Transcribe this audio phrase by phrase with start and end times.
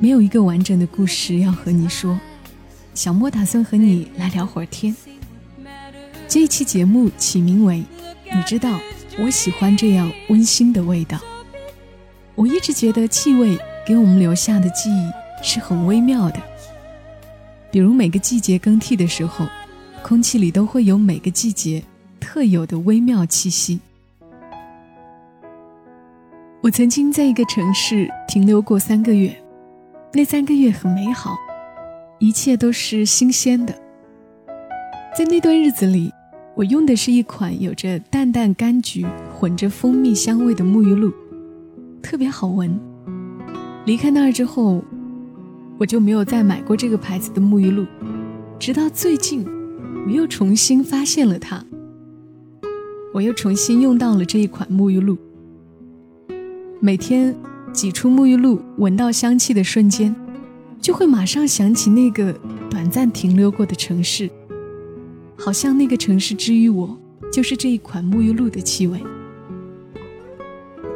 [0.00, 2.18] 没有一个完整的故事要和你说，
[2.94, 4.94] 小莫打算和你来聊会儿天。
[6.28, 7.82] 这一期节目起名为
[8.32, 8.78] “你知道
[9.18, 11.18] 我喜欢这样温馨的味道”。
[12.36, 15.10] 我一直觉得气味给我们留下的记忆
[15.42, 16.40] 是很微妙的，
[17.72, 19.48] 比如每个季节更替的时候，
[20.04, 21.82] 空气里都会有每个季节
[22.20, 23.80] 特有的微妙气息。
[26.60, 29.36] 我曾经在一个城市停留过三个月，
[30.14, 31.36] 那三个月很美好，
[32.18, 33.74] 一切都是新鲜的。
[35.16, 36.10] 在那段日子里，
[36.56, 41.12] 我用的是一款有着淡淡柑橘混着蜂蜜香味的沐浴露，
[42.02, 42.80] 特别好闻。
[43.84, 44.82] 离开那儿之后，
[45.78, 47.86] 我就没有再买过这个牌子的沐浴露，
[48.58, 49.46] 直到最近，
[50.06, 51.62] 我又重新发现了它，
[53.12, 55.18] 我又重新用到了这一款沐浴露。
[56.80, 57.34] 每天
[57.72, 60.14] 挤出沐浴露，闻到香气的瞬间，
[60.80, 62.32] 就会马上想起那个
[62.68, 64.28] 短暂停留过的城市，
[65.36, 66.98] 好像那个城市之于我，
[67.32, 69.00] 就是这一款沐浴露的气味。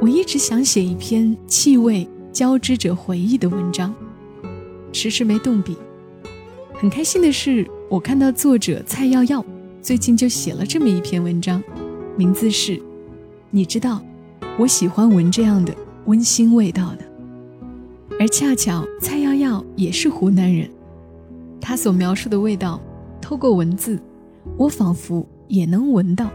[0.00, 3.94] 我一直想写一篇气味交织着回忆的文章，
[4.92, 5.76] 迟迟没动笔。
[6.75, 9.44] 很开心的是，我看到作者蔡耀耀
[9.80, 11.62] 最近就写了这么一篇文章，
[12.16, 12.76] 名字是
[13.50, 14.02] 《你知道》。
[14.58, 15.72] 我喜欢闻这样的
[16.06, 17.04] 温馨味道的，
[18.18, 20.68] 而恰巧蔡耀耀也是湖南人，
[21.60, 22.80] 他所描述的味道，
[23.20, 24.00] 透过文字，
[24.56, 26.28] 我仿佛也能闻到。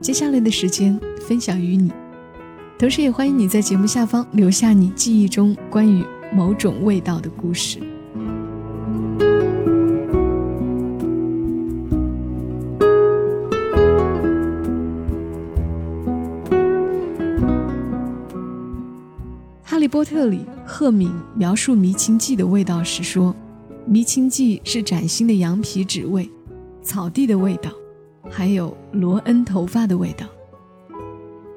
[0.00, 1.92] 接下来的时间分享与你，
[2.78, 7.78] 同时也欢迎你在节目下方留下你记忆中关于某种味道的故事。
[19.96, 23.34] 《波特》里，赫敏描述迷情剂的味道时说
[23.88, 26.30] ：“迷情剂是崭新的羊皮纸味、
[26.82, 27.70] 草地的味道，
[28.28, 30.26] 还有罗恩头发的味道。”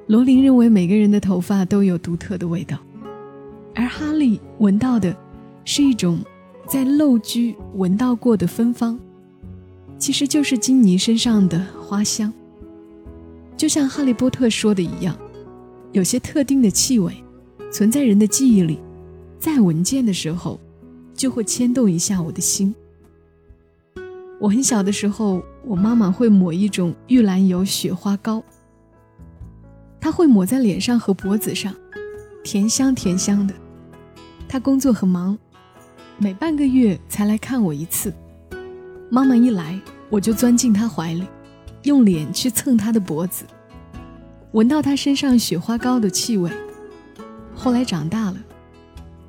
[0.07, 2.77] 罗琳认为每个人的头发都有独特的味道，
[3.75, 5.13] 而哈利闻到的
[5.65, 6.19] 是一种
[6.65, 8.97] 在陋居闻到过的芬芳，
[9.97, 12.31] 其实就是金妮身上的花香。
[13.57, 15.13] 就像哈利波特说的一样，
[15.91, 17.13] 有些特定的气味。
[17.71, 18.79] 存在人的记忆里，
[19.39, 20.59] 在闻见的时候，
[21.13, 22.73] 就会牵动一下我的心。
[24.39, 28.43] 我很小的时候，我妈妈会抹一种玉兰油雪花膏，
[29.99, 31.73] 她会抹在脸上和脖子上，
[32.43, 33.53] 甜香甜香的。
[34.47, 35.37] 她工作很忙，
[36.17, 38.11] 每半个月才来看我一次。
[39.11, 41.23] 妈妈一来，我就钻进她怀里，
[41.83, 43.45] 用脸去蹭她的脖子，
[44.53, 46.49] 闻到她身上雪花膏的气味。
[47.61, 48.37] 后来长大了，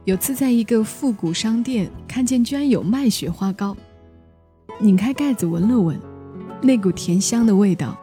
[0.04, 3.76] 有次在一个复古商店看见居然有卖雪花膏，
[4.78, 5.98] 拧开盖子闻了闻，
[6.62, 7.98] 那股甜香的味道，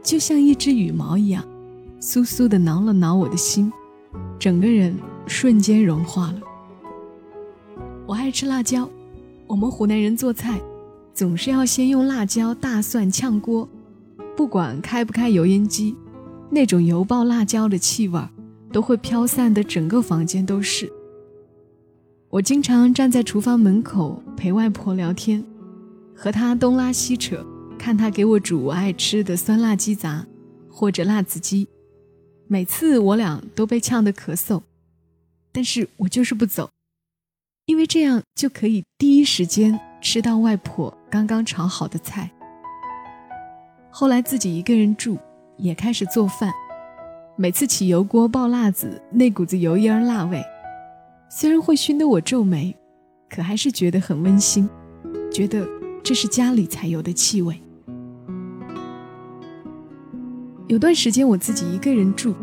[0.00, 1.44] 就像一只羽毛一样，
[2.00, 3.72] 酥酥的挠了挠我的心，
[4.38, 4.96] 整个人
[5.26, 6.40] 瞬间融化了。
[8.06, 8.88] 我爱吃辣椒，
[9.48, 10.60] 我们湖南人做菜，
[11.12, 13.68] 总是要先用辣椒、大蒜炝锅，
[14.36, 15.96] 不管开不开油烟机，
[16.48, 18.30] 那种油爆辣椒的气味儿。
[18.78, 20.88] 都会飘散的，整个房间都是。
[22.28, 25.44] 我经常站在厨房门口陪外婆聊天，
[26.14, 27.44] 和她东拉西扯，
[27.76, 30.24] 看她给我煮我爱吃的酸辣鸡杂
[30.70, 31.66] 或者辣子鸡。
[32.46, 34.62] 每次我俩都被呛得咳嗽，
[35.50, 36.70] 但是我就是不走，
[37.66, 42.30] 因为这样就可以第一时间吃到外婆刚刚炒好的菜。
[43.90, 45.18] 后来自己一个人住，
[45.56, 46.52] 也开始做饭。
[47.40, 50.42] 每次起油锅爆辣子，那股子油烟辣味，
[51.30, 52.76] 虽然会熏得我皱眉，
[53.30, 54.68] 可还是觉得很温馨，
[55.30, 55.64] 觉得
[56.02, 57.62] 这是家里才有的气味。
[60.66, 62.34] 有段时间我自己一个人住，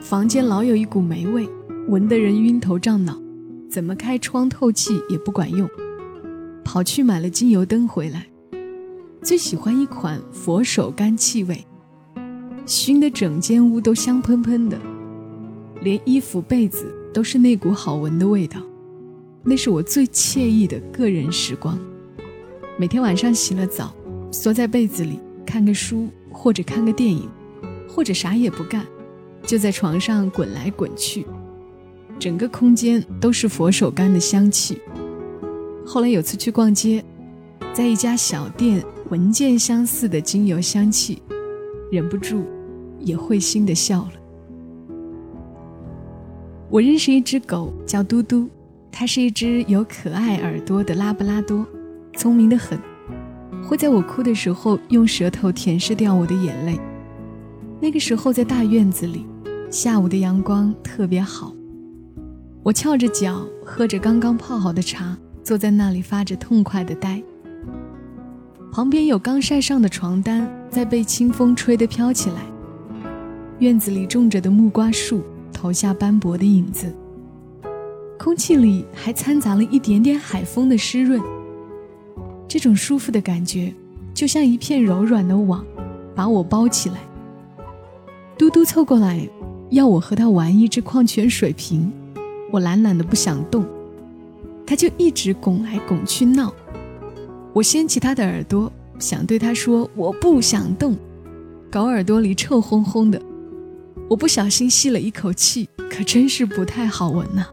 [0.00, 1.46] 房间老有一股霉味，
[1.88, 3.20] 闻得人晕头胀脑，
[3.70, 5.68] 怎么开窗透气也不管用，
[6.64, 8.26] 跑去买了精油灯回来。
[9.22, 11.62] 最喜欢一款佛手柑气味，
[12.66, 14.78] 熏得整间屋都香喷喷的，
[15.82, 18.60] 连衣服被子都是那股好闻的味道。
[19.42, 21.78] 那是我最惬意的个人时光。
[22.78, 23.94] 每天晚上洗了澡，
[24.30, 27.28] 缩在被子里看个书，或者看个电影，
[27.88, 28.86] 或者啥也不干，
[29.42, 31.26] 就在床上滚来滚去，
[32.18, 34.78] 整个空间都是佛手柑的香气。
[35.86, 37.04] 后来有次去逛街，
[37.72, 41.20] 在一家小店闻见相似的精油香气，
[41.90, 42.44] 忍不住
[42.98, 44.12] 也会心的笑了。
[46.70, 48.48] 我认识一只狗，叫嘟嘟。
[48.92, 51.64] 它是一只有可爱耳朵的拉布拉多，
[52.16, 52.78] 聪明的很，
[53.62, 56.78] 会在我哭的时候用舌头舔舐掉我的眼泪。
[57.80, 59.24] 那个时候在大院子里，
[59.70, 61.54] 下午的阳光特别好，
[62.64, 67.22] 我翘着脚喝着刚刚泡好的茶，坐在那里发着痛快的呆。
[68.72, 72.36] 旁边有刚晒上的床单在被清风吹得飘起来，
[73.58, 75.22] 院子里种着的木瓜树
[75.52, 76.94] 投下斑驳的影子。
[78.16, 81.20] 空气里还掺杂了一点点海风的湿润，
[82.46, 83.74] 这种舒服的感觉，
[84.14, 85.64] 就像一片柔软的网，
[86.14, 86.98] 把我包起来。
[88.38, 89.28] 嘟嘟凑过来，
[89.70, 91.92] 要我和他玩一只矿泉水瓶，
[92.52, 93.64] 我懒懒的不想动，
[94.64, 96.54] 他就一直拱来拱去闹。
[97.52, 100.96] 我掀起他的耳朵，想对他说我不想动，
[101.70, 103.20] 狗耳朵里臭烘烘的，
[104.08, 107.46] 我不小心吸了一口气，可真是不太好闻呐。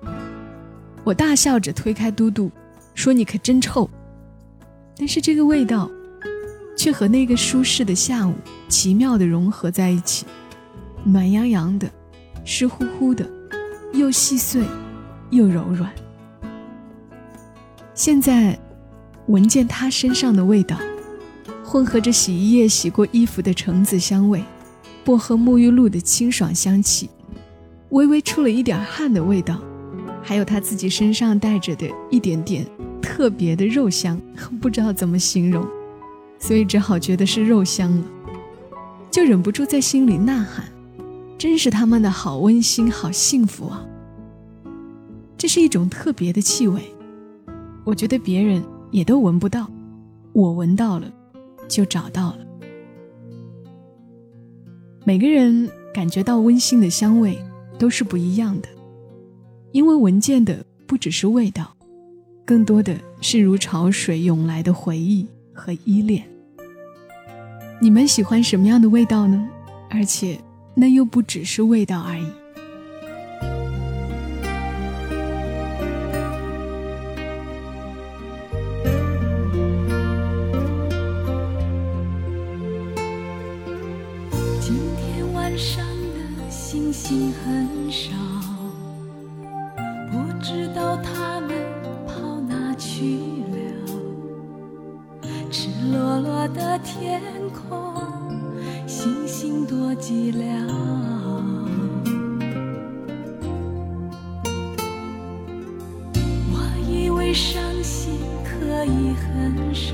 [1.03, 2.51] 我大笑着推开嘟嘟，
[2.93, 3.89] 说：“你可真臭。”
[4.97, 5.89] 但是这个味道，
[6.75, 8.33] 却和那个舒适的下午
[8.67, 10.25] 奇妙的融合在一起，
[11.03, 11.89] 暖洋洋的，
[12.43, 13.27] 湿乎乎的，
[13.93, 14.63] 又细碎，
[15.31, 15.91] 又柔软。
[17.93, 18.59] 现在，
[19.27, 20.77] 闻见他身上的味道，
[21.63, 24.41] 混合着洗衣液洗过衣服的橙子香味，
[25.03, 27.09] 薄荷沐浴露的清爽香气，
[27.89, 29.59] 微微出了一点汗的味道。
[30.23, 32.65] 还有他自己身上带着的一点点
[33.01, 34.19] 特别的肉香，
[34.61, 35.65] 不知道怎么形容，
[36.39, 38.03] 所以只好觉得是肉香了，
[39.11, 40.65] 就忍不住在心里呐喊
[41.37, 43.85] ：“真是他妈的好温馨，好幸福啊！”
[45.37, 46.81] 这是一种特别的气味，
[47.83, 49.69] 我觉得别人也都闻不到，
[50.33, 51.11] 我闻到了，
[51.67, 52.39] 就找到了。
[55.03, 57.37] 每个人感觉到温馨的香味
[57.77, 58.67] 都是不一样的。
[59.73, 61.75] 因为闻见的不只是味道，
[62.45, 66.23] 更多的是如潮水涌来的回忆和依恋。
[67.79, 69.47] 你们喜欢什么样的味道呢？
[69.89, 70.39] 而且，
[70.73, 72.25] 那又不只是味道而已。
[107.37, 109.93] 伤心可以很少，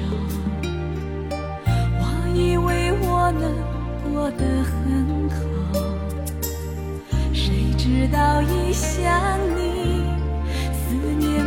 [1.99, 2.01] 我
[2.33, 3.53] 以为我能
[4.01, 5.35] 过得很好，
[7.33, 10.05] 谁知道一想你，
[10.71, 11.43] 思念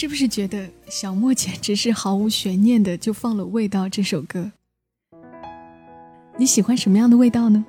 [0.00, 4.52] 是不是觉得小莫简直是毫无悬念的就放了《味道》这首歌？
[6.36, 7.66] 你喜欢什么样的味道呢？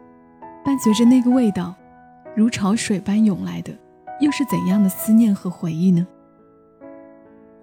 [0.63, 1.73] 伴随着那个味道，
[2.35, 3.75] 如潮水般涌来的，
[4.21, 6.05] 又是怎样的思念和回忆呢？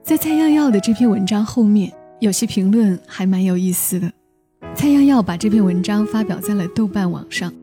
[0.03, 4.13] 在蔡耀耀的这篇文章后面，有些评论还蛮有意思的。
[4.75, 7.55] 蔡耀耀把这篇文章发表在了豆瓣网上。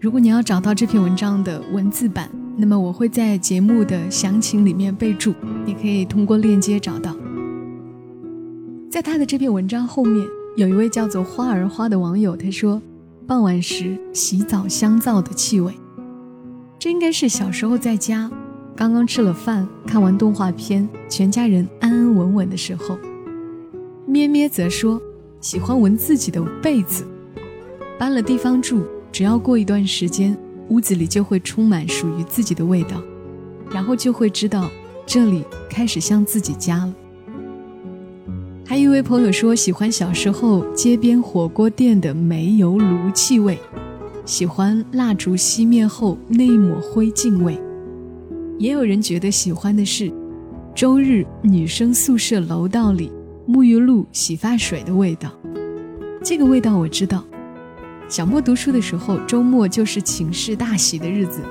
[0.00, 5.32] 如果你要找到这篇文章的文字版，那么我会在节目的详情里面备注，
[5.64, 7.16] 你可以通过链接找到。
[8.90, 12.82] 在他的这篇文章后面，有一位叫做花儿花的网友，他说
[13.28, 15.72] ：“傍晚时洗澡香皂的气味，
[16.80, 18.28] 这应该是小时候在家，
[18.74, 22.98] 刚刚吃了饭，看完动画片，全家人安安稳稳的时候。”
[24.04, 25.00] 咩咩则说
[25.40, 27.06] ：“喜欢闻自己的被子，
[27.96, 30.36] 搬了地方住，只要过一段时间。”
[30.68, 33.02] 屋子里就会充满属于自己的味道，
[33.70, 34.70] 然后就会知道
[35.06, 36.94] 这里开始像自己家了。
[38.66, 43.58] 还有一位朋友说喜欢小时候街边火锅店的煤油炉气味，
[44.26, 47.58] 喜欢蜡烛熄灭后那一抹灰烬味。
[48.58, 50.12] 也有人觉得喜欢的是
[50.74, 53.10] 周日女生宿舍楼道里
[53.48, 55.30] 沐浴露、洗发水的味道，
[56.22, 57.24] 这个味道我知道。
[58.08, 61.42] 小莫读书的时候，周末就是寝室大喜的日子，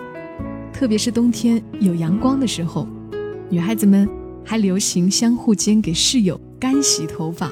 [0.74, 2.88] 特别是冬天有阳光的时候，
[3.48, 4.10] 女孩子们
[4.44, 7.52] 还流行相互间给室友干洗头发，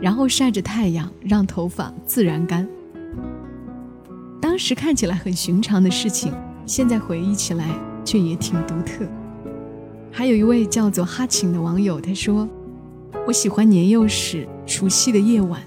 [0.00, 2.66] 然后晒着太阳让头发自然干。
[4.40, 6.32] 当时看起来很寻常的事情，
[6.64, 7.68] 现在回忆起来
[8.06, 9.04] 却也挺独特。
[10.10, 12.48] 还有一位叫做哈琴的网友，他说
[13.28, 15.60] ：“我喜欢年幼时除夕的夜晚。”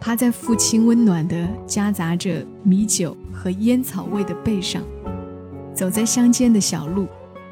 [0.00, 4.82] 趴在父亲温暖的夹杂着米酒和烟草味的背上，
[5.74, 7.06] 走在乡间的小路，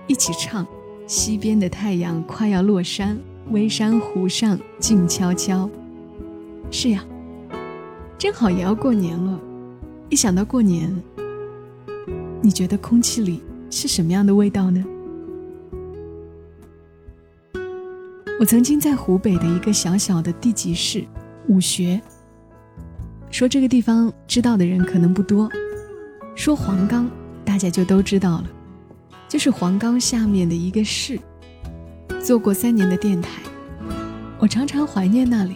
[0.07, 0.67] 一起唱：
[1.07, 3.19] 西边的太阳快要落山，
[3.50, 5.69] 微山湖上静悄悄。
[6.71, 7.05] 是呀，
[8.17, 9.41] 正好也要过年了。
[10.09, 10.95] 一想到过年，
[12.41, 14.85] 你觉得空气里是什么样的味道呢？
[18.38, 21.05] 我曾经在湖北的一个小小的地级市
[21.49, 22.00] 武穴。
[23.37, 25.47] 说这个地方知道的人可能不多，
[26.35, 27.07] 说黄冈，
[27.45, 28.45] 大家就都知道了，
[29.28, 31.21] 就是黄冈下面的一个市。
[32.19, 33.28] 做过三年的电台，
[34.38, 35.55] 我常常怀念那里。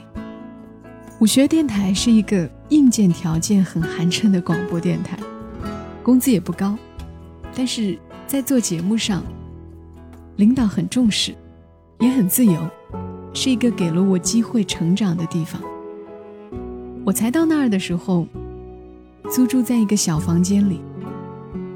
[1.21, 5.19] 武学电台是一个硬件条件很寒碜的广播电台，
[6.03, 6.77] 工资也不高，
[7.57, 9.25] 但是在做节目上，
[10.37, 11.35] 领导很重视，
[11.99, 12.61] 也很自由，
[13.33, 15.59] 是一个给了我机会成长的地方。
[17.05, 18.27] 我才到那儿的时候，
[19.31, 20.81] 租住在一个小房间里，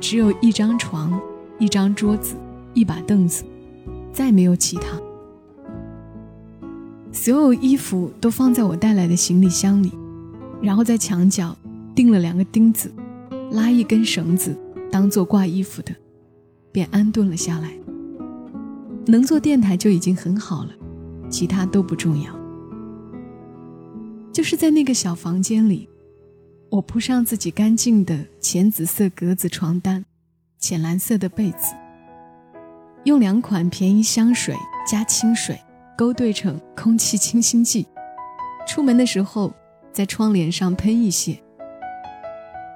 [0.00, 1.18] 只有一张床、
[1.58, 2.36] 一张桌子、
[2.74, 3.44] 一把凳子，
[4.12, 5.00] 再没有其他。
[7.10, 9.92] 所有衣服都放在我带来的行李箱里，
[10.60, 11.56] 然后在墙角
[11.94, 12.92] 钉了两个钉子，
[13.52, 14.54] 拉一根绳子
[14.90, 15.94] 当做挂衣服的，
[16.70, 17.72] 便安顿了下来。
[19.06, 20.70] 能做电台就已经很好了，
[21.30, 22.43] 其他都不重要。
[24.34, 25.88] 就是在那个小房间里，
[26.68, 30.04] 我铺上自己干净的浅紫色格子床单，
[30.58, 31.72] 浅蓝色的被子，
[33.04, 34.52] 用两款便宜香水
[34.90, 35.56] 加清水
[35.96, 37.86] 勾兑成空气清新剂，
[38.66, 39.54] 出门的时候
[39.92, 41.40] 在窗帘上喷一些。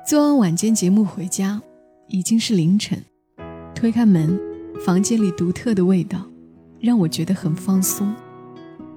[0.07, 1.61] 做完晚间节目回家，
[2.07, 3.05] 已经是凌晨，
[3.75, 4.41] 推开门，
[4.87, 6.25] 房间里独特的味道，
[6.79, 8.15] 让我觉得很放松，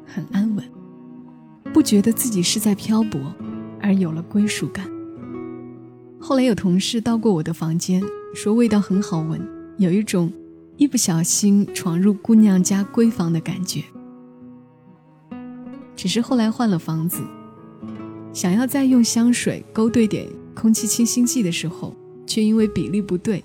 [0.05, 0.70] 很安稳。
[1.73, 3.33] 不觉得自己是在漂泊，
[3.81, 4.85] 而有了归属感。
[6.19, 8.03] 后来有同事到过我的房间，
[8.35, 9.41] 说味道很好闻，
[9.77, 10.31] 有一种
[10.77, 13.83] 一不小心闯入姑娘家闺房的感觉。
[15.95, 17.21] 只是后来换了房子，
[18.33, 21.95] 想要再用香水勾兑点空气清新剂的时候，
[22.27, 23.43] 却因为比例不对，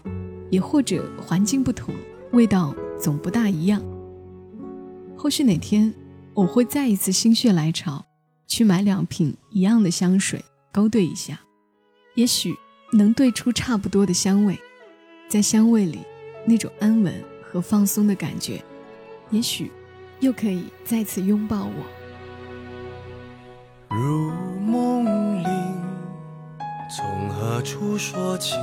[0.51, 1.95] 也或者环境不同，
[2.33, 3.83] 味道总不大一样。
[5.17, 5.95] 或许哪天
[6.35, 8.05] 我会再一次心血来潮。
[8.47, 11.41] 去买两瓶一样的香水，勾兑一下，
[12.15, 12.57] 也许
[12.93, 14.57] 能兑出差不多的香味，
[15.29, 16.01] 在香味里
[16.45, 17.13] 那种安稳
[17.43, 18.63] 和放松的感觉，
[19.31, 19.73] 也许
[20.21, 21.73] 又可以再次拥抱我。
[23.97, 25.51] 如梦令，
[26.97, 28.55] 从何处说起？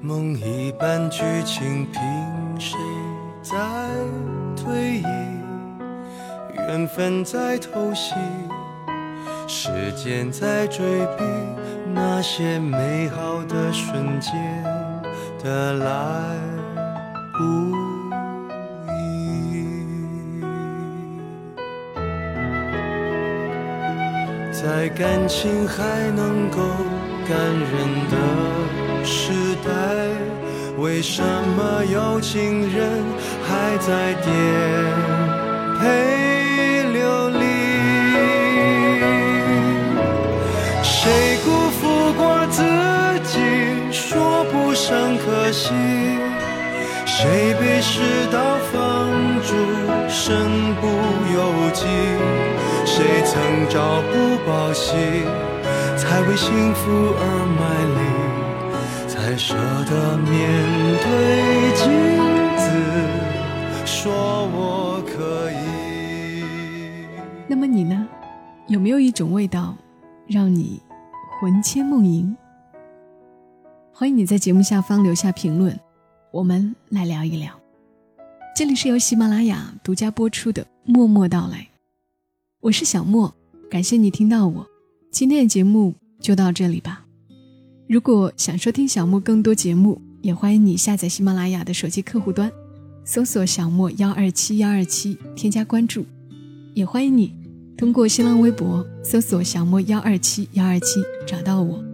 [0.00, 2.02] 梦一般剧情，凭
[2.58, 2.76] 谁
[3.40, 3.56] 在
[4.56, 5.04] 推移？
[6.54, 8.14] 缘分在偷袭。
[9.46, 10.84] 时间在追
[11.18, 11.24] 逼
[11.94, 14.32] 那些美好的瞬间
[15.42, 15.86] 的来
[17.36, 17.42] 不
[18.88, 20.40] 易，
[24.52, 26.58] 在感情还能够
[27.28, 28.16] 感人的
[29.04, 29.32] 时
[29.64, 29.70] 代，
[30.78, 33.04] 为什么有情人
[33.42, 34.32] 还在颠
[35.78, 36.31] 沛？
[47.06, 48.00] 谁被世
[48.32, 49.08] 道放
[49.42, 49.54] 逐，
[50.08, 50.86] 身不
[51.32, 51.86] 由己？
[52.84, 54.92] 谁曾朝不保夕，
[55.96, 57.22] 才为幸福而
[57.58, 57.62] 卖
[57.94, 58.00] 力，
[59.08, 59.54] 才舍
[59.88, 60.30] 得面
[61.00, 61.06] 对
[61.76, 61.82] 镜
[62.56, 62.64] 子，
[63.86, 64.12] 说
[64.52, 65.54] 我可以。
[67.46, 68.08] 那么你呢？
[68.66, 69.76] 有没有一种味道，
[70.26, 70.82] 让你
[71.40, 72.36] 魂牵梦萦？
[74.02, 75.78] 欢迎你在节目下方留下评论，
[76.32, 77.56] 我们来聊一聊。
[78.52, 81.58] 这里是由喜马拉雅独家播出的《默默到来》，
[82.58, 83.32] 我是小莫，
[83.70, 84.66] 感谢你听到我。
[85.12, 87.04] 今天的节目就到这里吧。
[87.88, 92.50] 如果想收听小莫更多节目，也欢迎你下载喜马拉雅的手机客户端，
[93.04, 96.04] 搜索“小莫幺二七幺二七”，添加关注。
[96.74, 97.32] 也欢迎你
[97.78, 101.91] 通过新浪微博搜索“小莫幺二七幺二七”找到我。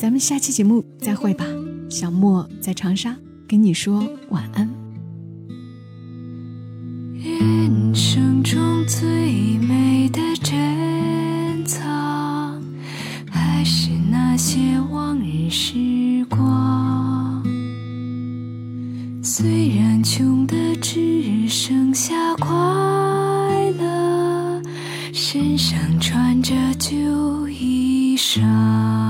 [0.00, 1.44] 咱们下期节目再会吧，
[1.90, 3.14] 小莫在长沙
[3.46, 4.66] 跟你说晚安。
[7.22, 12.62] 人生中最美的珍藏，
[13.30, 17.44] 还是那些往日时光。
[19.22, 22.48] 虽然穷的只剩下快
[23.78, 24.62] 乐，
[25.12, 26.96] 身上穿着旧
[27.50, 29.09] 衣裳。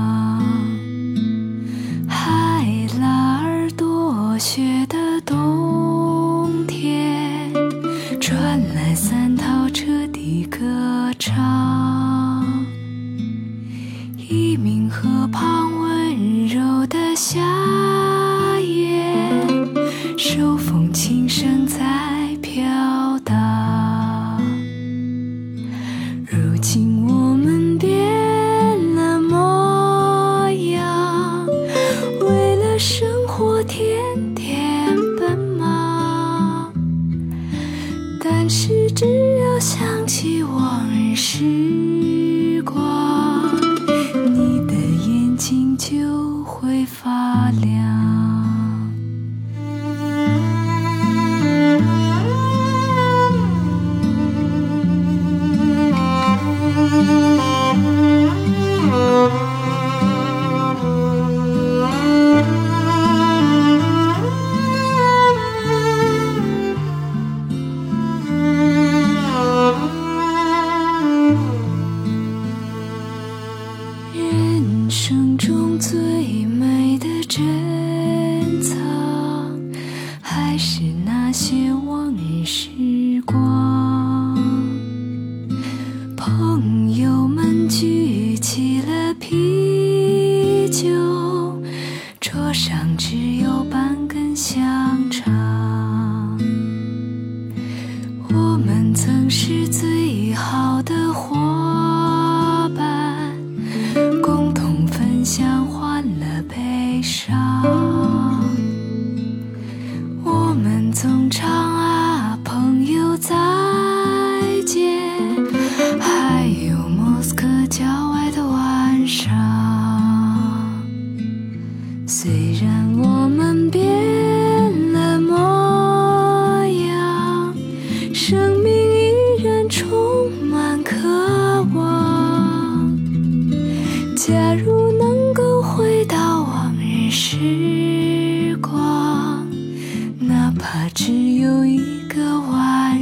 [105.41, 105.70] 哪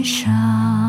[0.03, 0.88] 上。